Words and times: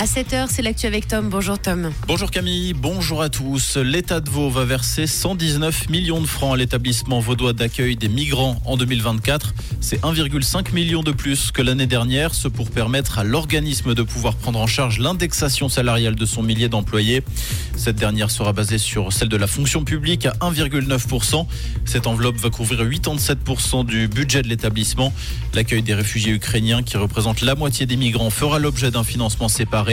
À 0.00 0.04
7h, 0.04 0.46
c'est 0.48 0.62
l'actu 0.62 0.86
avec 0.86 1.08
Tom. 1.08 1.28
Bonjour 1.28 1.58
Tom. 1.58 1.92
Bonjour 2.06 2.30
Camille, 2.30 2.72
bonjour 2.72 3.20
à 3.20 3.28
tous. 3.28 3.76
L'État 3.76 4.20
de 4.20 4.30
Vaud 4.30 4.48
va 4.48 4.64
verser 4.64 5.06
119 5.06 5.90
millions 5.90 6.22
de 6.22 6.26
francs 6.26 6.54
à 6.54 6.56
l'établissement 6.56 7.20
vaudois 7.20 7.52
d'accueil 7.52 7.96
des 7.96 8.08
migrants 8.08 8.62
en 8.64 8.78
2024. 8.78 9.52
C'est 9.82 10.00
1,5 10.00 10.72
million 10.72 11.02
de 11.02 11.12
plus 11.12 11.50
que 11.50 11.60
l'année 11.60 11.86
dernière, 11.86 12.34
ce 12.34 12.48
pour 12.48 12.70
permettre 12.70 13.18
à 13.18 13.24
l'organisme 13.24 13.94
de 13.94 14.02
pouvoir 14.02 14.36
prendre 14.36 14.58
en 14.58 14.66
charge 14.66 15.00
l'indexation 15.00 15.68
salariale 15.68 16.14
de 16.14 16.24
son 16.24 16.42
millier 16.42 16.70
d'employés. 16.70 17.22
Cette 17.76 17.96
dernière 17.96 18.30
sera 18.30 18.54
basée 18.54 18.78
sur 18.78 19.12
celle 19.12 19.28
de 19.28 19.36
la 19.36 19.46
fonction 19.46 19.84
publique 19.84 20.24
à 20.24 20.32
1,9%. 20.40 21.46
Cette 21.84 22.06
enveloppe 22.06 22.36
va 22.36 22.48
couvrir 22.48 22.88
87% 22.88 23.84
du 23.84 24.08
budget 24.08 24.40
de 24.40 24.48
l'établissement. 24.48 25.12
L'accueil 25.52 25.82
des 25.82 25.92
réfugiés 25.92 26.32
ukrainiens, 26.32 26.82
qui 26.82 26.96
représente 26.96 27.42
la 27.42 27.54
moitié 27.54 27.84
des 27.84 27.96
migrants, 27.96 28.30
fera 28.30 28.58
l'objet 28.58 28.90
d'un 28.90 29.04
financement 29.04 29.48
séparé 29.48 29.89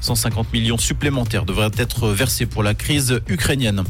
150 0.00 0.52
millions 0.52 0.78
supplémentaires 0.78 1.44
devraient 1.44 1.70
être 1.76 2.08
versés 2.08 2.46
pour 2.46 2.62
la 2.62 2.74
crise 2.74 3.20
ukrainienne. 3.28 3.84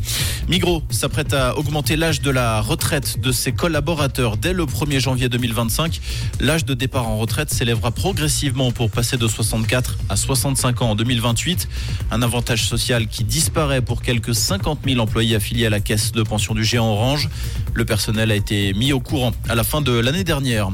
Migros 0.49 0.83
s'apprête 0.91 1.35
à 1.35 1.59
augmenter 1.59 1.97
l'âge 1.97 2.21
de 2.21 2.31
la 2.31 2.61
retraite 2.61 3.21
de 3.21 3.33
ses 3.33 3.53
collaborateurs 3.53 4.37
dès 4.37 4.53
le 4.53 4.65
1er 4.65 5.01
janvier 5.01 5.29
2025. 5.29 6.01
L'âge 6.41 6.65
de 6.65 6.75
départ 6.75 7.09
en 7.09 7.19
retraite 7.19 7.51
s'élèvera 7.51 7.91
progressivement 7.91 8.71
pour 8.71 8.91
passer 8.91 9.17
de 9.17 9.29
64 9.29 9.99
à 10.09 10.17
65 10.17 10.83
ans 10.83 10.91
en 10.91 10.95
2028. 10.95 11.69
Un 12.11 12.23
avantage 12.23 12.67
social 12.67 13.09
qui 13.09 13.25
disparaît 13.25 13.83
pour 13.83 14.03
quelques 14.03 14.35
50 14.35 14.81
000 14.87 15.01
employés 15.01 15.37
affiliés 15.37 15.67
à 15.67 15.71
la 15.71 15.81
caisse 15.81 16.13
de 16.13 16.23
pension 16.23 16.55
du 16.55 16.65
géant 16.65 16.87
Orange. 16.87 17.29
Le 17.75 17.85
personnel 17.85 18.31
a 18.31 18.35
été 18.35 18.73
mis 18.75 18.93
au 18.93 19.01
courant 19.01 19.33
à 19.49 19.55
la 19.55 19.65
fin 19.65 19.81
de 19.81 19.93
l'année 19.93 20.25
dernière. 20.25 20.71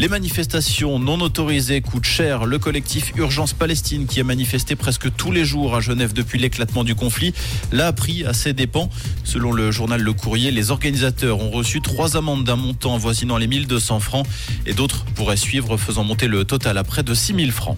Les 0.00 0.08
manifestations 0.08 0.98
non 0.98 1.20
autorisées 1.20 1.82
coûtent 1.82 2.06
cher. 2.06 2.46
Le 2.46 2.58
collectif 2.58 3.12
Urgence 3.16 3.52
Palestine, 3.52 4.06
qui 4.06 4.18
a 4.18 4.24
manifesté 4.24 4.74
presque 4.74 5.14
tous 5.14 5.30
les 5.30 5.44
jours 5.44 5.76
à 5.76 5.82
Genève 5.82 6.14
depuis 6.14 6.38
l'éclatement 6.38 6.84
du 6.84 6.94
conflit, 6.94 7.34
l'a 7.70 7.88
appris 7.88 8.24
à 8.24 8.32
ses 8.32 8.54
dépens. 8.54 8.88
Selon 9.24 9.52
le 9.52 9.70
journal 9.70 10.00
Le 10.00 10.14
Courrier, 10.14 10.52
les 10.52 10.70
organisateurs 10.70 11.40
ont 11.40 11.50
reçu 11.50 11.82
trois 11.82 12.16
amendes 12.16 12.44
d'un 12.44 12.56
montant 12.56 12.94
avoisinant 12.94 13.36
les 13.36 13.46
1200 13.46 14.00
francs 14.00 14.26
et 14.64 14.72
d'autres 14.72 15.04
pourraient 15.14 15.36
suivre, 15.36 15.76
faisant 15.76 16.02
monter 16.02 16.28
le 16.28 16.46
total 16.46 16.78
à 16.78 16.84
près 16.84 17.02
de 17.02 17.12
6000 17.12 17.52
francs. 17.52 17.76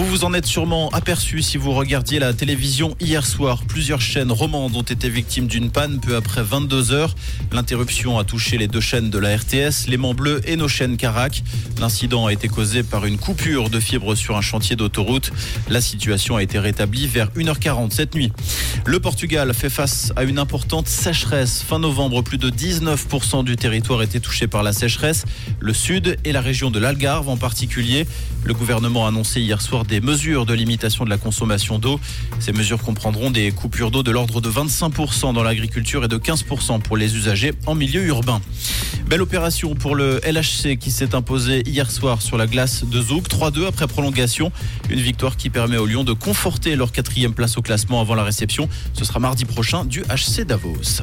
Vous 0.00 0.06
vous 0.06 0.24
en 0.24 0.32
êtes 0.32 0.46
sûrement 0.46 0.88
aperçu 0.94 1.42
si 1.42 1.58
vous 1.58 1.72
regardiez 1.72 2.18
la 2.18 2.32
télévision 2.32 2.96
hier 3.00 3.26
soir. 3.26 3.64
Plusieurs 3.68 4.00
chaînes 4.00 4.32
romandes 4.32 4.74
ont 4.74 4.80
été 4.80 5.10
victimes 5.10 5.46
d'une 5.46 5.70
panne 5.70 6.00
peu 6.00 6.16
après 6.16 6.42
22 6.42 6.92
heures. 6.92 7.14
L'interruption 7.52 8.18
a 8.18 8.24
touché 8.24 8.56
les 8.56 8.66
deux 8.66 8.80
chaînes 8.80 9.10
de 9.10 9.18
la 9.18 9.36
RTS, 9.36 9.88
l'aimant 9.88 10.14
bleu 10.14 10.40
et 10.46 10.56
nos 10.56 10.68
chaînes 10.68 10.96
Carac. 10.96 11.42
L'incident 11.78 12.24
a 12.24 12.32
été 12.32 12.48
causé 12.48 12.82
par 12.82 13.04
une 13.04 13.18
coupure 13.18 13.68
de 13.68 13.78
fibres 13.78 14.14
sur 14.14 14.38
un 14.38 14.40
chantier 14.40 14.74
d'autoroute. 14.74 15.32
La 15.68 15.82
situation 15.82 16.36
a 16.36 16.42
été 16.42 16.58
rétablie 16.58 17.06
vers 17.06 17.28
1h40 17.32 17.90
cette 17.90 18.14
nuit. 18.14 18.32
Le 18.86 19.00
Portugal 19.00 19.52
fait 19.54 19.70
face 19.70 20.12
à 20.16 20.24
une 20.24 20.38
importante 20.38 20.88
sécheresse. 20.88 21.62
Fin 21.62 21.78
novembre, 21.78 22.22
plus 22.22 22.38
de 22.38 22.50
19% 22.50 23.44
du 23.44 23.56
territoire 23.56 24.02
était 24.02 24.20
touché 24.20 24.46
par 24.46 24.62
la 24.62 24.72
sécheresse. 24.72 25.24
Le 25.58 25.74
sud 25.74 26.16
et 26.24 26.32
la 26.32 26.40
région 26.40 26.70
de 26.70 26.78
l'Algarve 26.78 27.28
en 27.28 27.36
particulier. 27.36 28.06
Le 28.44 28.54
gouvernement 28.54 29.04
a 29.04 29.08
annoncé 29.08 29.40
hier 29.40 29.60
soir 29.60 29.84
des 29.84 30.00
mesures 30.00 30.46
de 30.46 30.54
limitation 30.54 31.04
de 31.04 31.10
la 31.10 31.18
consommation 31.18 31.78
d'eau. 31.78 32.00
Ces 32.38 32.52
mesures 32.52 32.82
comprendront 32.82 33.30
des 33.30 33.52
coupures 33.52 33.90
d'eau 33.90 34.02
de 34.02 34.10
l'ordre 34.10 34.40
de 34.40 34.50
25% 34.50 35.34
dans 35.34 35.42
l'agriculture 35.42 36.04
et 36.04 36.08
de 36.08 36.18
15% 36.18 36.80
pour 36.80 36.96
les 36.96 37.16
usagers 37.16 37.52
en 37.66 37.74
milieu 37.74 38.04
urbain. 38.04 38.40
Belle 39.06 39.22
opération 39.22 39.74
pour 39.74 39.94
le 39.94 40.20
LHC 40.24 40.78
qui 40.78 40.90
s'est 40.90 41.14
imposé 41.14 41.62
hier 41.66 41.90
soir 41.90 42.22
sur 42.22 42.36
la 42.36 42.46
glace 42.46 42.84
de 42.84 43.00
Zouk. 43.00 43.28
3-2 43.28 43.66
après 43.66 43.86
prolongation. 43.86 44.52
Une 44.88 45.00
victoire 45.00 45.36
qui 45.36 45.50
permet 45.50 45.76
aux 45.76 45.86
Lions 45.86 46.04
de 46.04 46.12
conforter 46.12 46.76
leur 46.76 46.92
quatrième 46.92 47.32
place 47.32 47.56
au 47.56 47.62
classement 47.62 48.00
avant 48.00 48.14
la 48.14 48.24
réception. 48.24 48.68
Ce 48.94 49.04
sera 49.04 49.18
mardi 49.18 49.44
prochain 49.44 49.84
du 49.84 50.02
HC 50.02 50.44
Davos. 50.46 51.02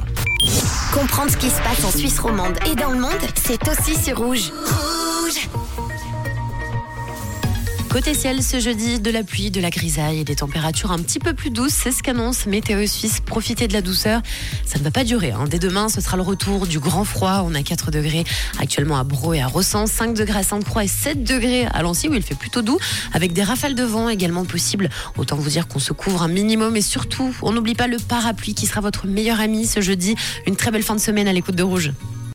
Comprendre 0.93 1.31
ce 1.31 1.37
qui 1.37 1.49
se 1.49 1.61
passe 1.61 1.83
en 1.83 1.91
Suisse 1.91 2.19
romande 2.19 2.57
et 2.71 2.75
dans 2.75 2.91
le 2.91 2.99
monde, 2.99 3.11
c'est 3.35 3.59
aussi 3.67 3.95
sur 4.01 4.17
Rouge. 4.17 4.51
Rouge 4.51 4.96
Côté 7.97 8.13
ciel, 8.13 8.43
ce 8.43 8.59
jeudi, 8.59 8.99
de 8.99 9.09
la 9.09 9.23
pluie, 9.23 9.49
de 9.49 9.59
la 9.59 9.71
grisaille 9.71 10.19
et 10.19 10.23
des 10.23 10.35
températures 10.35 10.91
un 10.91 10.99
petit 10.99 11.17
peu 11.17 11.33
plus 11.33 11.49
douces. 11.49 11.73
C'est 11.73 11.91
ce 11.91 12.03
qu'annonce 12.03 12.45
Météo 12.45 12.85
Suisse. 12.85 13.21
Profitez 13.21 13.67
de 13.67 13.73
la 13.73 13.81
douceur. 13.81 14.21
Ça 14.67 14.77
ne 14.77 14.83
va 14.83 14.91
pas 14.91 15.03
durer. 15.03 15.31
Hein. 15.31 15.45
Dès 15.49 15.57
demain, 15.57 15.89
ce 15.89 15.99
sera 15.99 16.15
le 16.15 16.21
retour 16.21 16.67
du 16.67 16.77
grand 16.77 17.05
froid. 17.05 17.41
On 17.43 17.55
a 17.55 17.63
4 17.63 17.89
degrés 17.89 18.23
actuellement 18.59 18.99
à 18.99 19.03
Bro 19.03 19.33
et 19.33 19.41
à 19.41 19.47
Rossan, 19.47 19.87
5 19.87 20.13
degrés 20.13 20.37
à 20.37 20.43
Sainte-Croix 20.43 20.83
et 20.83 20.87
7 20.87 21.23
degrés 21.23 21.65
à 21.65 21.81
Lancy 21.81 22.07
où 22.07 22.13
il 22.13 22.21
fait 22.21 22.35
plutôt 22.35 22.61
doux, 22.61 22.77
avec 23.13 23.33
des 23.33 23.41
rafales 23.41 23.73
de 23.73 23.83
vent 23.83 24.09
également 24.09 24.45
possibles. 24.45 24.89
Autant 25.17 25.35
vous 25.35 25.49
dire 25.49 25.67
qu'on 25.67 25.79
se 25.79 25.91
couvre 25.91 26.21
un 26.21 26.27
minimum 26.27 26.75
et 26.75 26.83
surtout, 26.83 27.33
on 27.41 27.51
n'oublie 27.51 27.73
pas 27.73 27.87
le 27.87 27.97
parapluie 27.97 28.53
qui 28.53 28.67
sera 28.67 28.79
votre 28.79 29.07
meilleur 29.07 29.41
ami 29.41 29.65
ce 29.65 29.81
jeudi. 29.81 30.13
Une 30.45 30.55
très 30.55 30.69
belle 30.69 30.83
fin 30.83 30.93
de 30.93 31.01
semaine 31.01 31.27
à 31.27 31.33
l'écoute 31.33 31.55
de 31.55 31.63
Rouge. 31.63 31.93